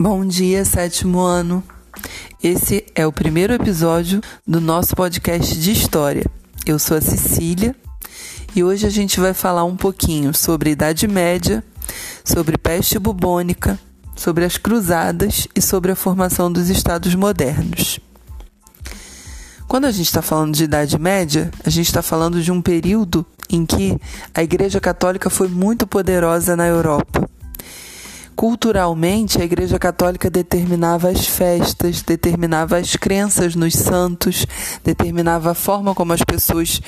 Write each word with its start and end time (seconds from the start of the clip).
Bom 0.00 0.24
dia, 0.24 0.64
sétimo 0.64 1.18
ano. 1.18 1.60
Esse 2.40 2.86
é 2.94 3.04
o 3.04 3.12
primeiro 3.12 3.52
episódio 3.52 4.20
do 4.46 4.60
nosso 4.60 4.94
podcast 4.94 5.58
de 5.58 5.72
história. 5.72 6.24
Eu 6.64 6.78
sou 6.78 6.98
a 6.98 7.00
Cecília 7.00 7.74
e 8.54 8.62
hoje 8.62 8.86
a 8.86 8.90
gente 8.90 9.18
vai 9.18 9.34
falar 9.34 9.64
um 9.64 9.76
pouquinho 9.76 10.32
sobre 10.32 10.70
Idade 10.70 11.08
Média, 11.08 11.64
sobre 12.24 12.56
peste 12.56 12.96
bubônica, 12.96 13.76
sobre 14.14 14.44
as 14.44 14.56
cruzadas 14.56 15.48
e 15.52 15.60
sobre 15.60 15.90
a 15.90 15.96
formação 15.96 16.52
dos 16.52 16.70
estados 16.70 17.16
modernos. 17.16 17.98
Quando 19.66 19.86
a 19.86 19.90
gente 19.90 20.06
está 20.06 20.22
falando 20.22 20.54
de 20.54 20.62
Idade 20.62 20.96
Média, 20.96 21.50
a 21.64 21.70
gente 21.70 21.86
está 21.88 22.02
falando 22.02 22.40
de 22.40 22.52
um 22.52 22.62
período 22.62 23.26
em 23.50 23.66
que 23.66 23.98
a 24.32 24.44
Igreja 24.44 24.80
Católica 24.80 25.28
foi 25.28 25.48
muito 25.48 25.88
poderosa 25.88 26.54
na 26.54 26.68
Europa 26.68 27.28
Culturalmente, 28.38 29.42
a 29.42 29.44
Igreja 29.44 29.80
Católica 29.80 30.30
determinava 30.30 31.08
as 31.08 31.26
festas, 31.26 32.02
determinava 32.02 32.76
as 32.76 32.94
crenças 32.94 33.56
nos 33.56 33.74
santos, 33.74 34.46
determinava 34.84 35.50
a 35.50 35.54
forma 35.54 35.92
como 35.92 36.12
as 36.12 36.22
pessoas 36.22 36.80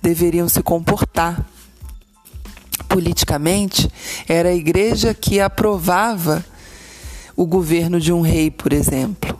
deveriam 0.00 0.48
se 0.48 0.62
comportar. 0.62 1.44
Politicamente, 2.88 3.86
era 4.26 4.48
a 4.48 4.54
Igreja 4.54 5.12
que 5.12 5.42
aprovava 5.42 6.42
o 7.36 7.44
governo 7.44 8.00
de 8.00 8.10
um 8.10 8.22
rei, 8.22 8.50
por 8.50 8.72
exemplo. 8.72 9.38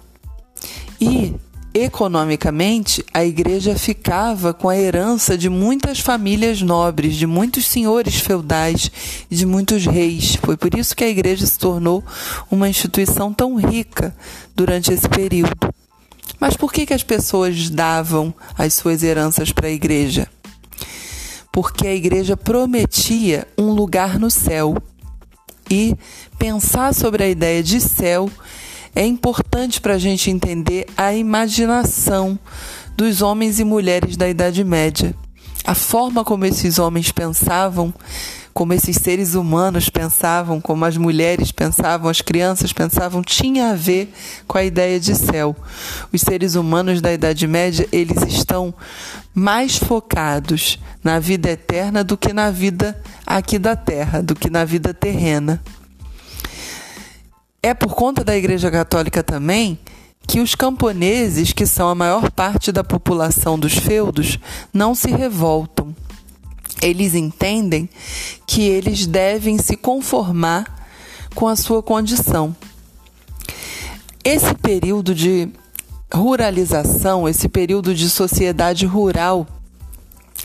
E 1.01 1.35
Economicamente, 1.77 3.05
a 3.13 3.25
igreja 3.25 3.77
ficava 3.77 4.55
com 4.55 4.69
a 4.69 4.79
herança 4.79 5.37
de 5.37 5.49
muitas 5.49 5.99
famílias 5.99 6.63
nobres, 6.63 7.17
de 7.17 7.27
muitos 7.27 7.67
senhores 7.67 8.15
feudais 8.15 8.89
de 9.29 9.45
muitos 9.45 9.85
reis. 9.85 10.37
Foi 10.37 10.57
por 10.57 10.73
isso 10.79 10.95
que 10.95 11.03
a 11.03 11.09
igreja 11.09 11.45
se 11.45 11.59
tornou 11.59 12.05
uma 12.49 12.69
instituição 12.69 13.35
tão 13.35 13.57
rica 13.57 14.17
durante 14.55 14.93
esse 14.93 15.09
período. 15.09 15.75
Mas 16.39 16.57
por 16.57 16.73
que, 16.73 16.87
que 16.87 16.95
as 16.95 17.03
pessoas 17.03 17.69
davam 17.69 18.33
as 18.57 18.75
suas 18.75 19.03
heranças 19.03 19.51
para 19.51 19.67
a 19.67 19.73
igreja? 19.73 20.29
Porque 21.51 21.89
a 21.89 21.95
igreja 21.95 22.37
prometia 22.37 23.49
um 23.59 23.73
lugar 23.73 24.17
no 24.17 24.31
céu. 24.31 24.77
E 25.69 25.97
pensar 26.39 26.95
sobre 26.95 27.25
a 27.25 27.29
ideia 27.29 27.63
de 27.63 27.81
céu 27.81 28.31
é 28.95 29.05
importante 29.05 29.81
para 29.81 29.95
a 29.95 29.99
gente 29.99 30.31
entender 30.31 30.87
a 30.97 31.13
imaginação 31.15 32.39
dos 32.97 33.23
homens 33.23 33.59
e 33.59 33.65
mulheres 33.65 34.17
da 34.17 34.29
Idade 34.29 34.63
Média. 34.63 35.15
A 35.65 35.75
forma 35.75 36.25
como 36.25 36.45
esses 36.45 36.79
homens 36.79 37.11
pensavam, 37.11 37.93
como 38.53 38.73
esses 38.73 38.97
seres 38.97 39.35
humanos 39.35 39.89
pensavam, 39.89 40.61
como 40.61 40.85
as 40.85 40.97
mulheres 40.97 41.51
pensavam, 41.51 42.09
as 42.09 42.21
crianças 42.21 42.73
pensavam, 42.73 43.21
tinha 43.23 43.71
a 43.71 43.75
ver 43.75 44.15
com 44.47 44.59
a 44.59 44.65
ideia 44.65 45.01
de 45.01 45.15
céu. 45.15 45.57
Os 46.13 46.21
seres 46.21 46.55
humanos 46.55 47.01
da 47.01 47.13
Idade 47.13 47.47
Média, 47.49 47.89
eles 47.91 48.23
estão 48.23 48.73
mais 49.35 49.77
focados 49.77 50.79
na 51.03 51.19
vida 51.19 51.51
eterna 51.51 52.05
do 52.05 52.17
que 52.17 52.33
na 52.33 52.51
vida 52.51 52.97
aqui 53.27 53.59
da 53.59 53.75
terra, 53.75 54.23
do 54.23 54.37
que 54.37 54.49
na 54.49 54.65
vida 54.65 54.95
terrena. 54.95 55.61
É 57.65 57.73
por 57.73 57.95
conta 57.95 58.23
da 58.23 58.37
Igreja 58.37 58.71
Católica 58.71 59.23
também 59.23 59.79
que 60.29 60.39
os 60.39 60.55
camponeses, 60.55 61.51
que 61.55 61.65
são 61.65 61.89
a 61.89 61.95
maior 61.95 62.31
parte 62.31 62.71
da 62.71 62.85
população 62.85 63.59
dos 63.59 63.73
feudos, 63.73 64.39
não 64.71 64.95
se 64.95 65.11
revoltam. 65.11 65.97
Eles 66.83 67.15
entendem 67.15 67.89
que 68.47 68.61
eles 68.61 69.07
devem 69.07 69.57
se 69.57 69.79
conformar 69.79 70.87
com 71.35 71.49
a 71.49 71.57
sua 71.57 71.83
condição. 71.83 72.55
Esse 74.23 74.55
período 74.57 75.15
de 75.15 75.49
ruralização, 76.13 77.27
esse 77.27 77.49
período 77.49 77.95
de 77.95 78.11
sociedade 78.11 78.85
rural 78.85 79.47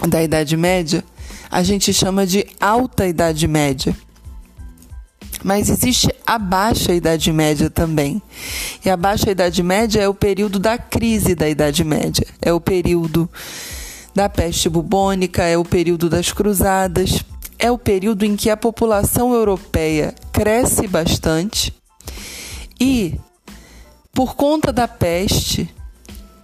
da 0.08 0.24
Idade 0.24 0.56
Média, 0.56 1.04
a 1.52 1.64
gente 1.64 1.92
chama 1.92 2.26
de 2.26 2.48
Alta 2.62 3.06
Idade 3.06 3.46
Média. 3.46 3.94
Mas 5.44 5.70
existe 5.70 6.10
a 6.30 6.38
baixa 6.38 6.94
Idade 6.94 7.34
Média 7.34 7.72
também. 7.72 8.22
E 8.86 8.90
a 8.92 8.96
baixa 8.96 9.32
Idade 9.32 9.64
Média 9.64 10.00
é 10.00 10.08
o 10.08 10.14
período 10.14 10.60
da 10.60 10.78
crise 10.78 11.34
da 11.34 11.50
Idade 11.50 11.84
Média. 11.84 12.28
É 12.40 12.54
o 12.54 12.62
período 12.62 13.28
da 14.14 14.30
peste 14.30 14.70
bubônica, 14.70 15.42
é 15.42 15.58
o 15.58 15.66
período 15.66 16.08
das 16.08 16.32
cruzadas, 16.32 17.26
é 17.58 17.72
o 17.72 17.80
período 17.80 18.26
em 18.26 18.36
que 18.36 18.52
a 18.52 18.56
população 18.56 19.34
europeia 19.34 20.14
cresce 20.32 20.86
bastante 20.86 21.74
e, 22.80 23.20
por 24.14 24.36
conta 24.36 24.72
da 24.72 24.88
peste 24.88 25.68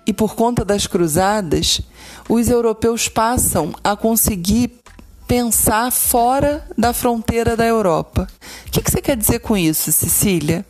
e 0.07 0.11
por 0.11 0.33
conta 0.33 0.65
das 0.65 0.87
cruzadas, 0.87 1.79
os 2.27 2.49
europeus 2.49 3.07
passam 3.07 3.71
a 3.83 3.95
conseguir 3.95 4.79
pensar 5.27 5.91
fora 5.91 6.67
da 6.77 6.93
fronteira 6.93 7.55
da 7.55 7.65
Europa. 7.65 8.27
O 8.67 8.71
que, 8.71 8.81
que 8.81 8.91
você 8.91 9.01
quer 9.01 9.17
dizer 9.17 9.39
com 9.39 9.57
isso, 9.57 9.91
Cecília? 9.91 10.65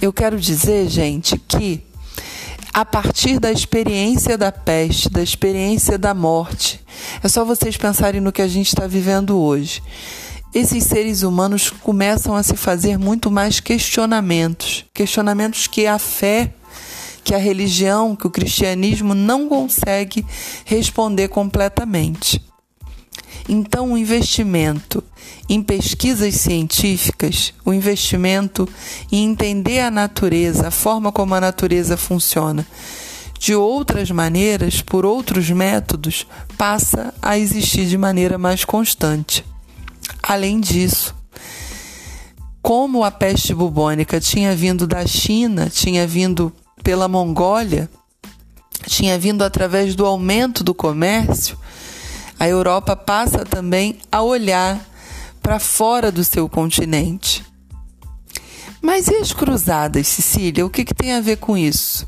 Eu 0.00 0.12
quero 0.12 0.38
dizer, 0.38 0.88
gente, 0.88 1.38
que 1.38 1.82
a 2.72 2.84
partir 2.84 3.38
da 3.38 3.52
experiência 3.52 4.36
da 4.36 4.50
peste, 4.50 5.08
da 5.08 5.22
experiência 5.22 5.96
da 5.96 6.12
morte, 6.12 6.80
é 7.22 7.28
só 7.28 7.44
vocês 7.44 7.76
pensarem 7.76 8.20
no 8.20 8.32
que 8.32 8.42
a 8.42 8.48
gente 8.48 8.68
está 8.68 8.86
vivendo 8.86 9.38
hoje. 9.38 9.82
Esses 10.52 10.84
seres 10.84 11.22
humanos 11.22 11.70
começam 11.70 12.34
a 12.34 12.42
se 12.42 12.56
fazer 12.56 12.98
muito 12.98 13.30
mais 13.30 13.60
questionamentos, 13.60 14.84
questionamentos 14.94 15.66
que 15.66 15.86
a 15.86 15.98
fé, 15.98 16.52
que 17.22 17.34
a 17.34 17.38
religião, 17.38 18.14
que 18.14 18.26
o 18.26 18.30
cristianismo 18.30 19.14
não 19.14 19.48
consegue 19.48 20.24
responder 20.64 21.28
completamente. 21.28 22.40
Então, 23.48 23.92
o 23.92 23.98
investimento 23.98 25.04
em 25.48 25.62
pesquisas 25.62 26.34
científicas, 26.36 27.52
o 27.64 27.72
investimento 27.72 28.68
em 29.12 29.24
entender 29.30 29.80
a 29.80 29.90
natureza, 29.90 30.68
a 30.68 30.70
forma 30.70 31.12
como 31.12 31.34
a 31.34 31.40
natureza 31.40 31.96
funciona, 31.96 32.66
de 33.38 33.54
outras 33.54 34.10
maneiras, 34.10 34.80
por 34.80 35.04
outros 35.04 35.50
métodos, 35.50 36.26
passa 36.56 37.12
a 37.20 37.38
existir 37.38 37.86
de 37.86 37.98
maneira 37.98 38.38
mais 38.38 38.64
constante. 38.64 39.44
Além 40.22 40.58
disso, 40.60 41.14
como 42.62 43.04
a 43.04 43.10
peste 43.10 43.52
bubônica 43.52 44.18
tinha 44.18 44.56
vindo 44.56 44.86
da 44.86 45.06
China, 45.06 45.68
tinha 45.68 46.06
vindo 46.06 46.50
pela 46.82 47.06
Mongólia, 47.06 47.90
tinha 48.86 49.18
vindo 49.18 49.44
através 49.44 49.94
do 49.94 50.06
aumento 50.06 50.64
do 50.64 50.74
comércio, 50.74 51.58
a 52.38 52.48
Europa 52.48 52.96
passa 52.96 53.44
também 53.44 53.98
a 54.10 54.22
olhar 54.22 54.80
para 55.42 55.58
fora 55.58 56.10
do 56.10 56.24
seu 56.24 56.48
continente. 56.48 57.44
Mas 58.80 59.08
e 59.08 59.16
as 59.16 59.32
cruzadas, 59.32 60.06
Cecília? 60.06 60.66
O 60.66 60.70
que, 60.70 60.84
que 60.84 60.94
tem 60.94 61.12
a 61.12 61.20
ver 61.20 61.36
com 61.36 61.56
isso? 61.56 62.06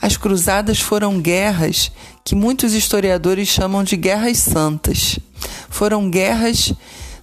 As 0.00 0.16
cruzadas 0.16 0.80
foram 0.80 1.20
guerras 1.20 1.90
que 2.24 2.34
muitos 2.34 2.74
historiadores 2.74 3.48
chamam 3.48 3.82
de 3.82 3.96
guerras 3.96 4.38
santas. 4.38 5.18
Foram 5.68 6.08
guerras 6.10 6.72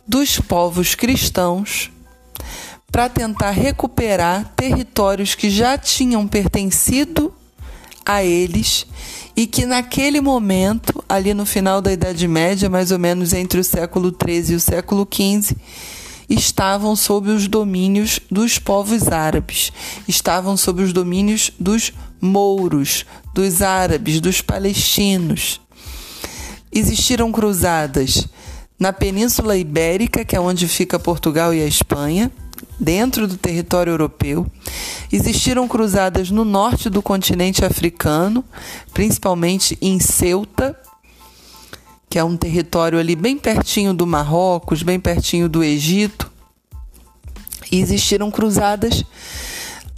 dos 0.08 0.40
povos 0.40 0.96
cristãos 0.96 1.92
para 2.92 3.10
tentar 3.10 3.52
recuperar 3.52 4.54
territórios 4.56 5.34
que 5.34 5.50
já 5.50 5.78
tinham 5.78 6.28
pertencido 6.28 7.34
a 8.06 8.24
eles 8.24 8.86
e 9.36 9.48
que 9.48 9.66
naquele 9.66 10.22
momento, 10.22 11.04
ali 11.10 11.34
no 11.34 11.46
final 11.46 11.82
da 11.82 11.92
Idade 11.92 12.28
Média, 12.28 12.70
mais 12.70 12.92
ou 12.92 13.00
menos 13.00 13.34
entre 13.34 13.60
o 13.60 13.64
século 13.64 14.10
XIII 14.12 14.54
e 14.54 14.56
o 14.56 14.60
século 14.60 15.08
XV, 15.12 15.56
estavam 16.30 16.96
sob 16.96 17.30
os 17.30 17.48
domínios 17.48 18.20
dos 18.30 18.60
povos 18.60 19.08
árabes, 19.08 19.72
estavam 20.08 20.56
sob 20.56 20.82
os 20.82 20.94
domínios 20.94 21.52
dos 21.60 21.92
mouros, 22.22 23.06
dos 23.34 23.62
árabes, 23.62 24.22
dos 24.22 24.42
palestinos. 24.42 25.60
Existiram 26.72 27.32
cruzadas 27.32 28.28
na 28.80 28.92
Península 28.92 29.58
Ibérica, 29.58 30.26
que 30.26 30.36
é 30.36 30.40
onde 30.40 30.68
fica 30.68 31.00
Portugal 31.00 31.54
e 31.54 31.62
a 31.62 31.66
Espanha, 31.68 32.32
dentro 32.80 33.28
do 33.28 33.38
território 33.38 33.92
europeu. 33.92 34.46
Existiram 35.12 35.68
cruzadas 35.68 36.30
no 36.32 36.44
norte 36.44 36.90
do 36.90 37.02
continente 37.02 37.64
africano, 37.64 38.44
principalmente 38.94 39.78
em 39.82 40.00
Ceuta, 40.00 40.78
que 42.10 42.20
é 42.20 42.24
um 42.24 42.38
território 42.38 43.00
ali 43.00 43.16
bem 43.16 43.38
pertinho 43.38 43.94
do 43.94 44.06
Marrocos, 44.06 44.84
bem 44.84 45.00
pertinho 45.00 45.50
do 45.50 45.64
Egito. 45.64 46.32
E 47.72 47.80
existiram 47.80 48.30
cruzadas 48.30 49.04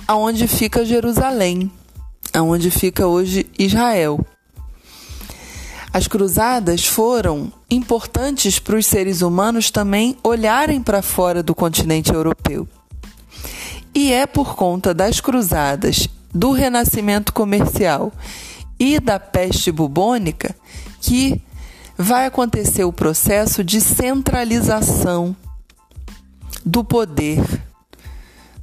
aonde 0.08 0.48
fica 0.48 0.86
Jerusalém, 0.86 1.72
aonde 2.34 2.72
fica 2.72 3.08
hoje 3.08 3.46
Israel. 3.58 4.20
As 5.96 6.10
cruzadas 6.10 6.86
foram 6.86 7.54
importantes 7.72 8.60
para 8.60 8.76
os 8.76 8.86
seres 8.86 9.22
humanos 9.22 9.72
também 9.72 10.18
olharem 10.22 10.84
para 10.84 11.02
fora 11.02 11.42
do 11.42 11.56
continente 11.56 12.12
europeu. 12.12 12.68
E 13.94 14.12
é 14.12 14.28
por 14.28 14.58
conta 14.58 14.94
das 14.94 15.22
cruzadas, 15.22 16.10
do 16.34 16.52
renascimento 16.52 17.32
comercial 17.32 18.12
e 18.78 19.00
da 19.00 19.18
peste 19.18 19.72
bubônica 19.72 20.54
que 21.00 21.42
vai 21.98 22.26
acontecer 22.26 22.84
o 22.84 22.92
processo 22.92 23.64
de 23.64 23.80
centralização 23.80 25.34
do 26.66 26.84
poder 26.84 27.40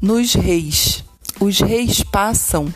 nos 0.02 0.34
reis. 0.34 1.02
Os 1.40 1.60
reis 1.60 2.02
passam 2.02 2.66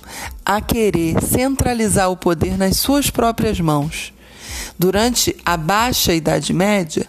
a 0.42 0.62
querer 0.62 1.22
centralizar 1.22 2.10
o 2.10 2.16
poder 2.16 2.56
nas 2.56 2.78
suas 2.78 3.10
próprias 3.10 3.60
mãos. 3.60 4.15
Durante 4.78 5.36
a 5.44 5.56
Baixa 5.56 6.12
Idade 6.12 6.52
Média, 6.52 7.06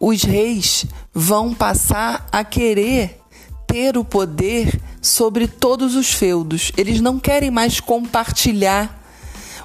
os 0.00 0.22
reis 0.22 0.86
vão 1.12 1.54
passar 1.54 2.26
a 2.32 2.42
querer 2.42 3.20
ter 3.66 3.96
o 3.96 4.04
poder 4.04 4.80
sobre 5.00 5.46
todos 5.46 5.94
os 5.94 6.12
feudos. 6.12 6.72
Eles 6.76 7.00
não 7.00 7.18
querem 7.18 7.50
mais 7.50 7.80
compartilhar 7.80 9.02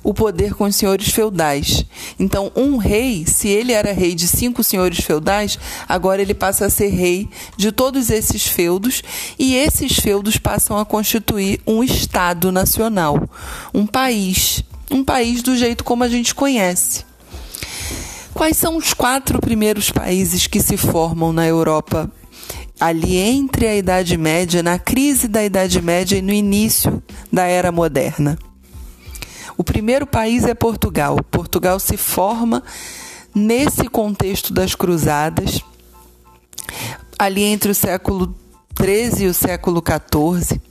o 0.03 0.13
poder 0.13 0.53
com 0.53 0.63
os 0.63 0.75
senhores 0.75 1.09
feudais. 1.09 1.85
Então, 2.17 2.51
um 2.55 2.77
rei, 2.77 3.25
se 3.25 3.47
ele 3.47 3.71
era 3.71 3.91
rei 3.91 4.15
de 4.15 4.27
cinco 4.27 4.63
senhores 4.63 4.99
feudais, 4.99 5.59
agora 5.87 6.21
ele 6.21 6.33
passa 6.33 6.65
a 6.65 6.69
ser 6.69 6.89
rei 6.89 7.29
de 7.57 7.71
todos 7.71 8.09
esses 8.09 8.47
feudos 8.47 9.03
e 9.37 9.55
esses 9.55 9.99
feudos 9.99 10.37
passam 10.37 10.77
a 10.77 10.85
constituir 10.85 11.59
um 11.67 11.83
Estado 11.83 12.51
nacional, 12.51 13.29
um 13.73 13.85
país, 13.85 14.63
um 14.89 15.03
país 15.03 15.41
do 15.41 15.55
jeito 15.55 15.83
como 15.83 16.03
a 16.03 16.09
gente 16.09 16.33
conhece. 16.33 17.05
Quais 18.33 18.57
são 18.57 18.77
os 18.77 18.93
quatro 18.93 19.39
primeiros 19.39 19.89
países 19.89 20.47
que 20.47 20.61
se 20.61 20.77
formam 20.77 21.33
na 21.33 21.45
Europa 21.45 22.09
ali 22.79 23.17
entre 23.17 23.67
a 23.67 23.75
Idade 23.75 24.15
Média, 24.15 24.63
na 24.63 24.79
crise 24.79 25.27
da 25.27 25.43
Idade 25.43 25.81
Média 25.81 26.17
e 26.17 26.21
no 26.21 26.31
início 26.31 27.03
da 27.31 27.43
Era 27.43 27.71
Moderna. 27.71 28.39
O 29.57 29.63
primeiro 29.63 30.07
país 30.07 30.45
é 30.45 30.53
Portugal. 30.53 31.17
Portugal 31.29 31.79
se 31.79 31.97
forma 31.97 32.63
nesse 33.35 33.89
contexto 33.89 34.53
das 34.53 34.73
cruzadas, 34.73 35.61
ali 37.17 37.43
entre 37.43 37.71
o 37.71 37.75
século 37.75 38.33
XIII 38.79 39.25
e 39.25 39.27
o 39.27 39.33
século 39.33 39.83
XIV, 39.83 40.61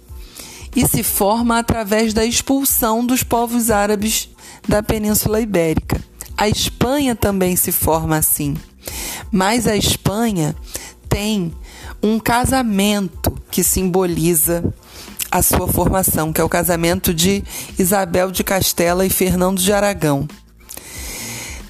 e 0.79 0.87
se 0.87 1.03
forma 1.03 1.59
através 1.59 2.15
da 2.15 2.25
expulsão 2.25 3.05
dos 3.05 3.25
povos 3.25 3.69
árabes 3.69 4.29
da 4.69 4.81
Península 4.81 5.41
Ibérica. 5.41 6.01
A 6.37 6.49
Espanha 6.49 7.17
também 7.17 7.57
se 7.57 7.73
forma 7.73 8.17
assim, 8.17 8.57
mas 9.29 9.67
a 9.67 9.77
Espanha 9.77 10.55
tem 11.09 11.53
um 12.01 12.21
casamento 12.21 13.35
que 13.51 13.65
simboliza 13.65 14.73
a 15.33 15.43
sua 15.43 15.67
formação, 15.67 16.33
que 16.33 16.41
é 16.41 16.45
o 16.45 16.49
casamento 16.49 17.13
de 17.13 17.43
Isabel 17.77 18.31
de 18.31 18.45
Castela 18.45 19.05
e 19.05 19.11
Fernando 19.11 19.59
de 19.59 19.73
Aragão. 19.73 20.29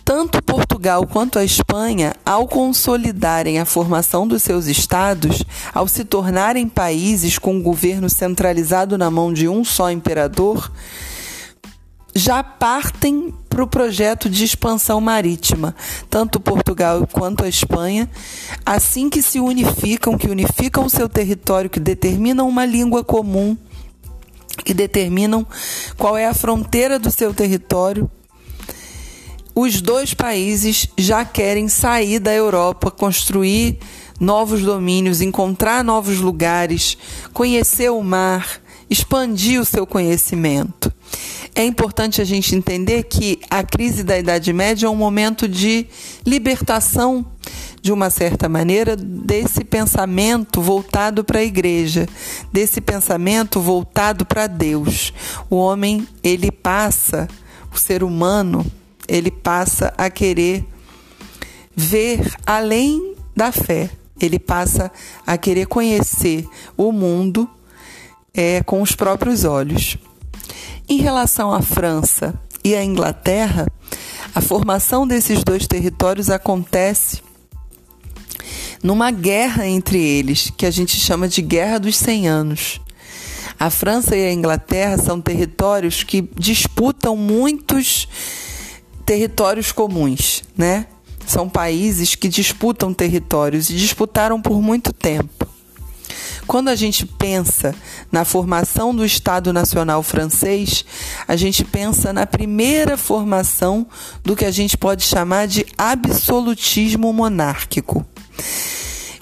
Tanto 0.04 0.42
Portugal 0.88 1.06
quanto 1.06 1.38
a 1.38 1.44
Espanha, 1.44 2.14
ao 2.24 2.48
consolidarem 2.48 3.58
a 3.58 3.66
formação 3.66 4.26
dos 4.26 4.42
seus 4.42 4.66
estados, 4.66 5.44
ao 5.74 5.86
se 5.86 6.02
tornarem 6.02 6.66
países 6.66 7.36
com 7.36 7.56
um 7.56 7.62
governo 7.62 8.08
centralizado 8.08 8.96
na 8.96 9.10
mão 9.10 9.30
de 9.30 9.46
um 9.46 9.62
só 9.64 9.90
imperador, 9.90 10.72
já 12.14 12.42
partem 12.42 13.34
para 13.50 13.62
o 13.62 13.66
projeto 13.66 14.30
de 14.30 14.44
expansão 14.44 14.98
marítima, 14.98 15.74
tanto 16.08 16.40
Portugal 16.40 17.06
quanto 17.12 17.44
a 17.44 17.48
Espanha, 17.48 18.08
assim 18.64 19.10
que 19.10 19.20
se 19.20 19.38
unificam, 19.38 20.16
que 20.16 20.30
unificam 20.30 20.86
o 20.86 20.90
seu 20.90 21.06
território, 21.06 21.68
que 21.68 21.80
determinam 21.80 22.48
uma 22.48 22.64
língua 22.64 23.04
comum, 23.04 23.58
que 24.64 24.72
determinam 24.72 25.46
qual 25.98 26.16
é 26.16 26.26
a 26.26 26.32
fronteira 26.32 26.98
do 26.98 27.10
seu 27.10 27.34
território, 27.34 28.10
os 29.60 29.80
dois 29.80 30.14
países 30.14 30.88
já 30.96 31.24
querem 31.24 31.68
sair 31.68 32.18
da 32.18 32.32
Europa, 32.32 32.90
construir 32.90 33.78
novos 34.20 34.62
domínios, 34.62 35.20
encontrar 35.20 35.82
novos 35.82 36.18
lugares, 36.18 36.96
conhecer 37.32 37.90
o 37.90 38.02
mar, 38.02 38.60
expandir 38.90 39.60
o 39.60 39.64
seu 39.64 39.86
conhecimento 39.86 40.92
é 41.58 41.64
importante 41.64 42.20
a 42.22 42.24
gente 42.24 42.54
entender 42.54 43.02
que 43.02 43.40
a 43.50 43.64
crise 43.64 44.04
da 44.04 44.16
Idade 44.16 44.52
Média 44.52 44.86
é 44.86 44.88
um 44.88 44.94
momento 44.94 45.48
de 45.48 45.86
libertação, 46.24 47.26
de 47.82 47.90
uma 47.90 48.10
certa 48.10 48.48
maneira, 48.48 48.94
desse 48.94 49.64
pensamento 49.64 50.62
voltado 50.62 51.24
para 51.24 51.40
a 51.40 51.44
igreja, 51.44 52.06
desse 52.52 52.80
pensamento 52.80 53.60
voltado 53.60 54.24
para 54.24 54.46
Deus. 54.46 55.12
O 55.50 55.56
homem, 55.56 56.06
ele 56.22 56.52
passa, 56.52 57.26
o 57.74 57.76
ser 57.76 58.04
humano, 58.04 58.64
ele 59.08 59.30
passa 59.30 59.92
a 59.96 60.10
querer 60.10 60.64
ver 61.74 62.20
além 62.44 63.14
da 63.34 63.50
fé. 63.50 63.90
Ele 64.20 64.38
passa 64.38 64.90
a 65.26 65.38
querer 65.38 65.66
conhecer 65.66 66.46
o 66.76 66.92
mundo 66.92 67.48
é, 68.34 68.62
com 68.62 68.82
os 68.82 68.94
próprios 68.94 69.44
olhos. 69.44 69.96
Em 70.88 70.98
relação 70.98 71.52
à 71.52 71.62
França 71.62 72.38
e 72.64 72.74
à 72.74 72.84
Inglaterra, 72.84 73.66
a 74.34 74.40
formação 74.40 75.06
desses 75.06 75.42
dois 75.42 75.66
territórios 75.66 76.30
acontece 76.30 77.22
numa 78.82 79.10
guerra 79.10 79.66
entre 79.66 79.98
eles, 79.98 80.52
que 80.56 80.66
a 80.66 80.70
gente 80.70 80.96
chama 80.96 81.28
de 81.28 81.42
Guerra 81.42 81.78
dos 81.78 81.96
Cem 81.96 82.28
Anos. 82.28 82.80
A 83.58 83.70
França 83.70 84.16
e 84.16 84.24
a 84.24 84.32
Inglaterra 84.32 84.96
são 84.98 85.20
territórios 85.20 86.04
que 86.04 86.28
disputam 86.36 87.16
muitos 87.16 88.08
territórios 89.08 89.72
comuns, 89.72 90.42
né? 90.54 90.84
São 91.26 91.48
países 91.48 92.14
que 92.14 92.28
disputam 92.28 92.92
territórios 92.92 93.70
e 93.70 93.74
disputaram 93.74 94.38
por 94.38 94.60
muito 94.60 94.92
tempo. 94.92 95.48
Quando 96.46 96.68
a 96.68 96.74
gente 96.74 97.06
pensa 97.06 97.74
na 98.12 98.26
formação 98.26 98.94
do 98.94 99.06
Estado 99.06 99.50
Nacional 99.50 100.02
francês, 100.02 100.84
a 101.26 101.36
gente 101.36 101.64
pensa 101.64 102.12
na 102.12 102.26
primeira 102.26 102.98
formação 102.98 103.86
do 104.22 104.36
que 104.36 104.44
a 104.44 104.50
gente 104.50 104.76
pode 104.76 105.04
chamar 105.04 105.46
de 105.46 105.64
absolutismo 105.78 107.10
monárquico. 107.10 108.04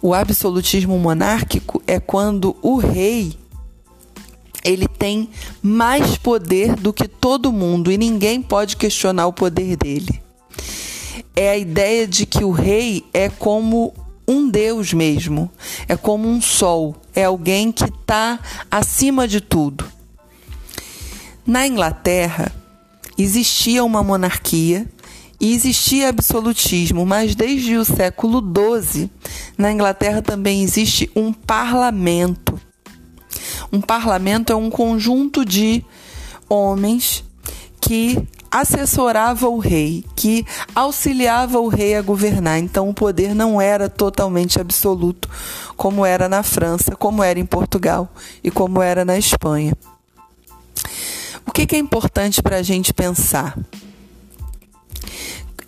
O 0.02 0.12
absolutismo 0.12 0.98
monárquico 0.98 1.80
é 1.86 2.00
quando 2.00 2.56
o 2.60 2.76
rei 2.76 3.38
ele 4.66 4.88
tem 4.88 5.30
mais 5.62 6.16
poder 6.16 6.74
do 6.74 6.92
que 6.92 7.06
todo 7.06 7.52
mundo 7.52 7.90
e 7.90 7.96
ninguém 7.96 8.42
pode 8.42 8.76
questionar 8.76 9.26
o 9.26 9.32
poder 9.32 9.76
dele. 9.76 10.20
É 11.34 11.50
a 11.50 11.56
ideia 11.56 12.06
de 12.06 12.26
que 12.26 12.44
o 12.44 12.50
rei 12.50 13.04
é 13.14 13.28
como 13.28 13.94
um 14.26 14.48
Deus 14.48 14.92
mesmo, 14.92 15.50
é 15.86 15.96
como 15.96 16.28
um 16.28 16.40
sol, 16.40 16.96
é 17.14 17.24
alguém 17.24 17.70
que 17.70 17.84
está 17.84 18.40
acima 18.70 19.28
de 19.28 19.40
tudo. 19.40 19.86
Na 21.46 21.66
Inglaterra, 21.66 22.50
existia 23.16 23.84
uma 23.84 24.02
monarquia 24.02 24.86
e 25.40 25.52
existia 25.52 26.08
absolutismo, 26.08 27.06
mas 27.06 27.34
desde 27.34 27.76
o 27.76 27.84
século 27.84 28.42
XII, 28.42 29.10
na 29.56 29.70
Inglaterra 29.70 30.22
também 30.22 30.62
existe 30.62 31.10
um 31.14 31.32
parlamento. 31.32 32.45
Um 33.76 33.80
parlamento 33.82 34.50
é 34.50 34.56
um 34.56 34.70
conjunto 34.70 35.44
de 35.44 35.84
homens 36.48 37.22
que 37.78 38.26
assessorava 38.50 39.50
o 39.50 39.58
rei, 39.58 40.02
que 40.16 40.46
auxiliava 40.74 41.60
o 41.60 41.68
rei 41.68 41.94
a 41.94 42.00
governar. 42.00 42.58
Então 42.58 42.88
o 42.88 42.94
poder 42.94 43.34
não 43.34 43.60
era 43.60 43.86
totalmente 43.90 44.58
absoluto, 44.58 45.28
como 45.76 46.06
era 46.06 46.26
na 46.26 46.42
França, 46.42 46.96
como 46.96 47.22
era 47.22 47.38
em 47.38 47.44
Portugal 47.44 48.08
e 48.42 48.50
como 48.50 48.80
era 48.80 49.04
na 49.04 49.18
Espanha. 49.18 49.76
O 51.46 51.52
que, 51.52 51.76
é 51.76 51.78
importante 51.78 52.42
para 52.42 52.56
a 52.56 52.62
gente 52.62 52.94
pensar? 52.94 53.58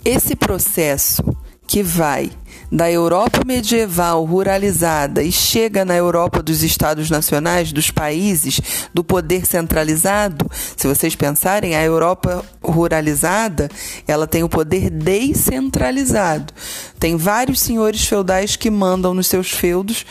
Esse 0.03 0.35
processo 0.35 1.23
que 1.69 1.83
vai 1.83 2.31
da 2.73 2.91
Europa 2.91 3.43
medieval 3.47 4.25
ruralizada 4.25 5.23
e 5.23 5.31
chega 5.31 5.85
na 5.85 5.95
Europa 5.95 6.43
dos 6.43 6.63
Estados 6.63 7.11
Nacionais, 7.11 7.73
dos 7.73 7.91
países, 7.91 8.61
do 8.93 9.05
poder 9.05 9.47
centralizado, 9.47 10.51
se 10.77 10.87
vocês 10.87 11.15
pensarem, 11.15 11.77
a 11.77 11.83
Europa 11.83 12.45
ruralizada, 12.63 13.71
ela 14.07 14.27
tem 14.27 14.43
o 14.43 14.49
poder 14.49 14.91
descentralizado. 14.91 16.53
Tem 16.99 17.17
vários 17.17 17.61
senhores 17.61 18.05
feudais 18.05 18.57
que 18.57 18.71
mandam 18.71 19.15
nos 19.15 19.27
seus 19.27 19.51
feudos 19.51 20.05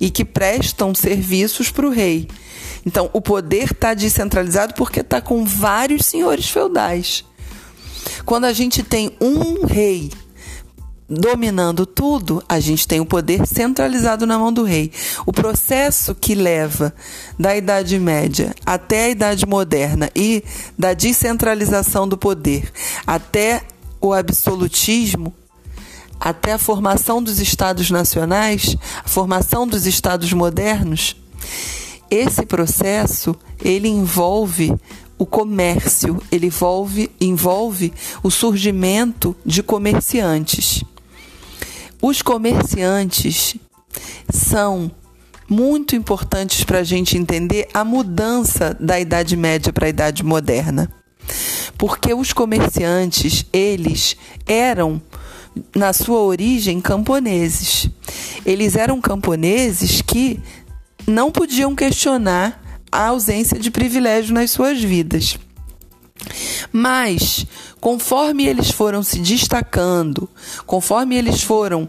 e 0.00 0.10
que 0.10 0.24
prestam 0.24 0.94
serviços 0.94 1.70
para 1.70 1.86
o 1.86 1.90
rei. 1.90 2.28
Então, 2.86 3.08
o 3.12 3.20
poder 3.20 3.72
está 3.72 3.94
descentralizado 3.94 4.74
porque 4.74 5.00
está 5.00 5.20
com 5.20 5.44
vários 5.44 6.06
senhores 6.06 6.48
feudais. 6.50 7.24
Quando 8.24 8.44
a 8.44 8.52
gente 8.52 8.82
tem 8.82 9.16
um 9.20 9.64
rei 9.64 10.10
dominando 11.08 11.84
tudo, 11.84 12.42
a 12.48 12.58
gente 12.58 12.88
tem 12.88 13.00
o 13.00 13.06
poder 13.06 13.46
centralizado 13.46 14.26
na 14.26 14.38
mão 14.38 14.52
do 14.52 14.64
rei. 14.64 14.90
O 15.26 15.32
processo 15.32 16.14
que 16.14 16.34
leva 16.34 16.94
da 17.38 17.56
Idade 17.56 17.98
Média 17.98 18.54
até 18.64 19.04
a 19.04 19.10
Idade 19.10 19.46
Moderna 19.46 20.10
e 20.14 20.42
da 20.78 20.94
descentralização 20.94 22.08
do 22.08 22.16
poder 22.16 22.72
até 23.06 23.62
o 24.00 24.12
absolutismo, 24.12 25.34
até 26.18 26.52
a 26.52 26.58
formação 26.58 27.22
dos 27.22 27.38
estados 27.38 27.90
nacionais, 27.90 28.76
a 29.04 29.08
formação 29.08 29.66
dos 29.66 29.86
estados 29.86 30.32
modernos, 30.32 31.16
esse 32.10 32.46
processo 32.46 33.34
ele 33.62 33.88
envolve 33.88 34.74
o 35.18 35.26
comércio, 35.26 36.20
ele 36.30 36.46
envolve, 36.46 37.10
envolve 37.20 37.92
o 38.22 38.30
surgimento 38.30 39.34
de 39.44 39.62
comerciantes. 39.62 40.84
Os 42.06 42.20
comerciantes 42.20 43.56
são 44.30 44.90
muito 45.48 45.96
importantes 45.96 46.62
para 46.62 46.80
a 46.80 46.84
gente 46.84 47.16
entender 47.16 47.66
a 47.72 47.82
mudança 47.82 48.76
da 48.78 49.00
Idade 49.00 49.34
Média 49.38 49.72
para 49.72 49.86
a 49.86 49.88
Idade 49.88 50.22
Moderna. 50.22 50.92
Porque 51.78 52.12
os 52.12 52.30
comerciantes, 52.30 53.46
eles 53.50 54.18
eram, 54.44 55.00
na 55.74 55.94
sua 55.94 56.18
origem, 56.18 56.78
camponeses. 56.78 57.88
Eles 58.44 58.76
eram 58.76 59.00
camponeses 59.00 60.02
que 60.02 60.42
não 61.06 61.32
podiam 61.32 61.74
questionar 61.74 62.62
a 62.92 63.06
ausência 63.06 63.58
de 63.58 63.70
privilégio 63.70 64.34
nas 64.34 64.50
suas 64.50 64.78
vidas. 64.78 65.38
Mas, 66.70 67.46
conforme 67.84 68.46
eles 68.46 68.70
foram 68.70 69.02
se 69.02 69.18
destacando, 69.18 70.26
conforme 70.64 71.16
eles 71.16 71.42
foram 71.42 71.86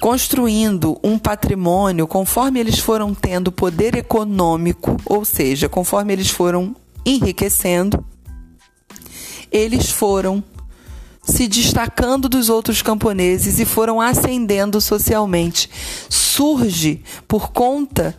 construindo 0.00 0.98
um 1.04 1.18
patrimônio, 1.18 2.06
conforme 2.06 2.58
eles 2.58 2.78
foram 2.78 3.12
tendo 3.12 3.52
poder 3.52 3.94
econômico, 3.94 4.96
ou 5.04 5.26
seja, 5.26 5.68
conforme 5.68 6.14
eles 6.14 6.30
foram 6.30 6.74
enriquecendo, 7.04 8.02
eles 9.52 9.90
foram 9.90 10.42
se 11.22 11.46
destacando 11.46 12.26
dos 12.26 12.48
outros 12.48 12.80
camponeses 12.80 13.60
e 13.60 13.66
foram 13.66 14.00
ascendendo 14.00 14.80
socialmente. 14.80 15.68
Surge 16.08 17.02
por 17.28 17.50
conta 17.50 18.16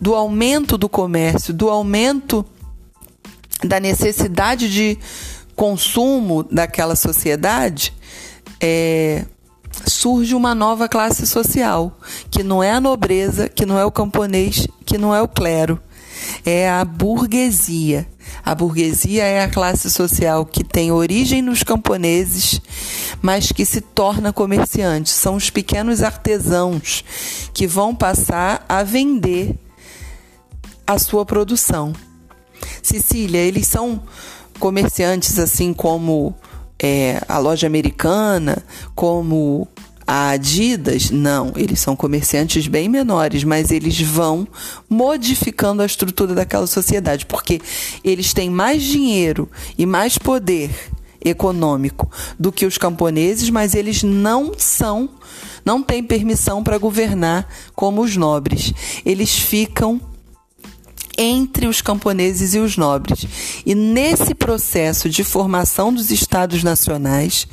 do 0.00 0.16
aumento 0.16 0.76
do 0.76 0.88
comércio, 0.88 1.54
do 1.54 1.70
aumento 1.70 2.44
da 3.62 3.78
necessidade 3.78 4.68
de 4.68 4.98
consumo 5.58 6.44
daquela 6.44 6.94
sociedade, 6.94 7.92
é, 8.60 9.26
surge 9.88 10.32
uma 10.32 10.54
nova 10.54 10.88
classe 10.88 11.26
social, 11.26 11.98
que 12.30 12.44
não 12.44 12.62
é 12.62 12.70
a 12.70 12.80
nobreza, 12.80 13.48
que 13.48 13.66
não 13.66 13.76
é 13.76 13.84
o 13.84 13.90
camponês, 13.90 14.68
que 14.86 14.96
não 14.96 15.12
é 15.12 15.20
o 15.20 15.26
clero, 15.26 15.80
é 16.46 16.70
a 16.70 16.84
burguesia. 16.84 18.06
A 18.44 18.54
burguesia 18.54 19.24
é 19.24 19.42
a 19.42 19.48
classe 19.48 19.90
social 19.90 20.46
que 20.46 20.62
tem 20.62 20.92
origem 20.92 21.42
nos 21.42 21.64
camponeses, 21.64 22.60
mas 23.20 23.50
que 23.50 23.64
se 23.64 23.80
torna 23.80 24.32
comerciante. 24.32 25.10
São 25.10 25.34
os 25.34 25.50
pequenos 25.50 26.04
artesãos 26.04 27.04
que 27.52 27.66
vão 27.66 27.96
passar 27.96 28.64
a 28.68 28.84
vender 28.84 29.58
a 30.86 31.00
sua 31.00 31.26
produção. 31.26 31.92
Cecília, 32.80 33.40
eles 33.40 33.66
são 33.66 34.02
comerciantes 34.58 35.38
assim 35.38 35.72
como 35.72 36.34
é, 36.78 37.20
a 37.28 37.38
loja 37.38 37.66
americana, 37.66 38.62
como 38.94 39.66
a 40.06 40.30
Adidas, 40.30 41.10
não, 41.10 41.52
eles 41.54 41.80
são 41.80 41.94
comerciantes 41.94 42.66
bem 42.66 42.88
menores, 42.88 43.44
mas 43.44 43.70
eles 43.70 44.00
vão 44.00 44.48
modificando 44.88 45.82
a 45.82 45.86
estrutura 45.86 46.34
daquela 46.34 46.66
sociedade, 46.66 47.26
porque 47.26 47.60
eles 48.02 48.32
têm 48.32 48.48
mais 48.48 48.82
dinheiro 48.82 49.50
e 49.76 49.84
mais 49.84 50.16
poder 50.16 50.70
econômico 51.22 52.10
do 52.38 52.50
que 52.50 52.64
os 52.64 52.78
camponeses, 52.78 53.50
mas 53.50 53.74
eles 53.74 54.02
não 54.02 54.52
são, 54.56 55.10
não 55.62 55.82
têm 55.82 56.02
permissão 56.02 56.62
para 56.62 56.78
governar 56.78 57.46
como 57.74 58.00
os 58.00 58.16
nobres. 58.16 58.72
Eles 59.04 59.38
ficam 59.38 60.00
entre 61.18 61.66
os 61.66 61.82
camponeses 61.82 62.54
e 62.54 62.60
os 62.60 62.76
nobres. 62.76 63.26
E 63.66 63.74
nesse 63.74 64.34
processo 64.34 65.10
de 65.10 65.24
formação 65.24 65.92
dos 65.92 66.12
estados 66.12 66.62
nacionais, 66.62 67.48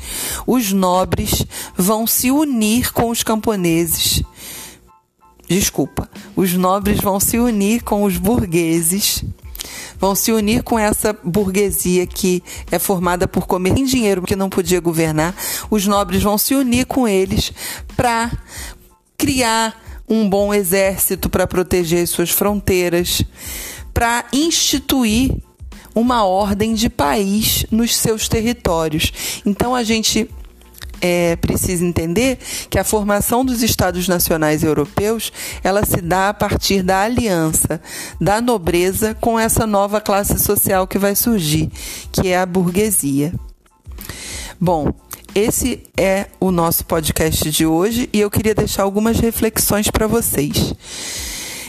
os 0.46 0.72
nobres 0.72 1.44
vão 1.76 2.06
se 2.06 2.30
unir 2.30 2.94
com 2.94 3.10
os 3.10 3.24
camponeses. 3.24 4.22
Desculpa, 5.50 6.10
os 6.36 6.54
nobres 6.54 7.00
vão 7.00 7.20
se 7.20 7.40
unir 7.40 7.84
com 7.84 8.04
os 8.04 8.18
burgueses 8.18 9.26
vão 9.98 10.14
se 10.14 10.32
unir 10.32 10.62
com 10.62 10.78
essa 10.78 11.18
burguesia 11.24 12.06
que 12.06 12.44
é 12.70 12.78
formada 12.78 13.28
por 13.28 13.48
comer 13.48 13.74
dinheiro 13.74 14.22
que 14.22 14.36
não 14.36 14.50
podia 14.50 14.80
governar. 14.80 15.34
Os 15.70 15.88
nobres 15.88 16.22
vão 16.22 16.38
se 16.38 16.54
unir 16.54 16.86
com 16.86 17.08
eles 17.08 17.52
para 17.96 18.32
criar 19.18 19.85
um 20.08 20.30
bom 20.30 20.54
exército 20.54 21.30
para 21.30 21.48
proteger 21.48 22.08
suas 22.08 22.30
fronteiras, 22.30 23.24
para 23.94 24.26
instituir 24.32 25.36
uma 25.94 26.26
ordem 26.26 26.74
de 26.74 26.90
país 26.90 27.66
nos 27.72 27.96
seus 27.96 28.28
territórios. 28.28 29.42
Então 29.46 29.74
a 29.74 29.84
gente 29.84 30.30
é, 31.02 31.36
precisa 31.36 31.86
entender 31.86 32.38
que 32.70 32.80
a 32.80 32.84
formação 32.84 33.46
dos 33.46 33.62
Estados 33.62 34.08
nacionais 34.08 34.64
europeus 34.64 35.32
ela 35.64 35.86
se 35.86 36.02
dá 36.02 36.30
a 36.30 36.34
partir 36.34 36.84
da 36.84 37.02
aliança 37.02 37.82
da 38.20 38.42
nobreza 38.42 39.14
com 39.16 39.40
essa 39.40 39.66
nova 39.66 40.02
classe 40.02 40.40
social 40.40 40.88
que 40.88 40.98
vai 40.98 41.16
surgir, 41.16 41.72
que 42.12 42.30
é 42.30 42.40
a 42.40 42.46
burguesia. 42.46 43.34
Bom, 44.60 44.94
esse 45.36 45.84
é 45.98 46.28
o 46.40 46.50
nosso 46.50 46.86
podcast 46.86 47.52
de 47.52 47.66
hoje 47.66 48.10
e 48.14 48.22
eu 48.22 48.32
queria 48.32 48.56
deixar 48.56 48.84
algumas 48.84 49.20
reflexões 49.20 49.92
para 49.92 50.08
vocês. 50.08 50.74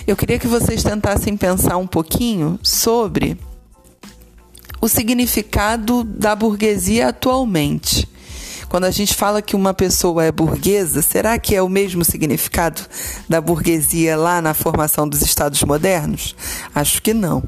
Eu 0.07 0.17
queria 0.17 0.39
que 0.39 0.47
vocês 0.47 0.85
tentassem 0.85 1.37
pensar 1.37 1.77
um 1.77 1.87
pouquinho 1.87 2.61
sobre 2.63 3.37
o 4.81 4.87
significado 4.87 6.05
da 6.05 6.37
burguesia 6.37 7.09
atualmente. 7.09 8.09
Quando 8.69 8.85
a 8.85 8.91
gente 8.93 9.15
fala 9.15 9.43
que 9.43 9.57
uma 9.57 9.75
pessoa 9.75 10.25
é 10.25 10.31
burguesa, 10.31 11.03
será 11.03 11.37
que 11.37 11.53
é 11.57 11.61
o 11.61 11.69
mesmo 11.69 12.05
significado 12.05 12.83
da 13.29 13.41
burguesia 13.41 14.17
lá 14.17 14.41
na 14.41 14.55
formação 14.55 15.09
dos 15.09 15.23
estados 15.23 15.61
modernos? 15.65 16.37
Acho 16.73 17.03
que 17.03 17.13
não. 17.13 17.43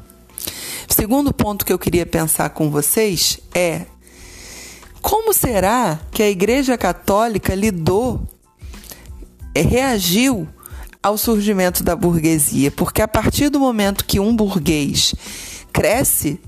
O 0.89 0.93
segundo 0.93 1.33
ponto 1.33 1.65
que 1.65 1.71
eu 1.71 1.79
queria 1.79 2.05
pensar 2.05 2.49
com 2.49 2.69
vocês 2.69 3.39
é 3.55 3.85
como 5.01 5.33
será 5.33 5.99
que 6.11 6.21
a 6.21 6.29
Igreja 6.29 6.77
Católica 6.77 7.55
lidou, 7.55 8.21
eh, 9.55 9.61
reagiu 9.61 10.47
ao 11.01 11.17
surgimento 11.17 11.83
da 11.83 11.95
burguesia? 11.95 12.71
Porque 12.71 13.01
a 13.01 13.07
partir 13.07 13.49
do 13.49 13.59
momento 13.59 14.05
que 14.05 14.19
um 14.19 14.35
burguês 14.35 15.13
cresce, 15.71 16.39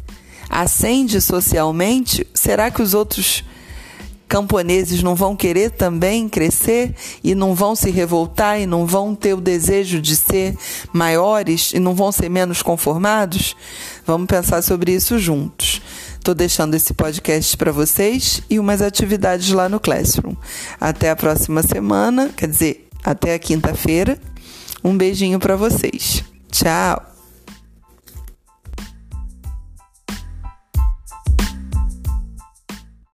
ascende 0.50 1.22
socialmente, 1.22 2.28
será 2.34 2.70
que 2.70 2.82
os 2.82 2.94
outros 2.94 3.44
camponeses 4.28 5.04
não 5.04 5.14
vão 5.14 5.36
querer 5.36 5.72
também 5.72 6.30
crescer 6.30 6.96
e 7.22 7.36
não 7.36 7.54
vão 7.54 7.76
se 7.76 7.92
revoltar 7.92 8.62
e 8.62 8.66
não 8.66 8.86
vão 8.86 9.14
ter 9.14 9.34
o 9.34 9.42
desejo 9.42 10.02
de 10.02 10.16
ser 10.16 10.58
maiores 10.94 11.74
e 11.74 11.80
não 11.80 11.94
vão 11.94 12.14
ser 12.14 12.30
menos 12.30 12.62
conformados? 12.62 13.58
Vamos 14.06 14.28
pensar 14.28 14.62
sobre 14.62 14.94
isso 14.94 15.20
juntos. 15.20 15.82
Estou 16.22 16.36
deixando 16.36 16.76
esse 16.76 16.94
podcast 16.94 17.58
para 17.58 17.72
vocês 17.72 18.44
e 18.48 18.60
umas 18.60 18.80
atividades 18.80 19.50
lá 19.50 19.68
no 19.68 19.80
Classroom. 19.80 20.36
Até 20.80 21.10
a 21.10 21.16
próxima 21.16 21.64
semana, 21.64 22.30
quer 22.30 22.48
dizer, 22.48 22.88
até 23.04 23.34
a 23.34 23.40
quinta-feira. 23.40 24.20
Um 24.84 24.96
beijinho 24.96 25.40
para 25.40 25.56
vocês. 25.56 26.24
Tchau! 26.52 27.11